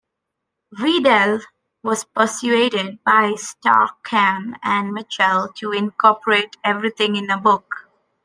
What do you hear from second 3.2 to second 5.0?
Strachan and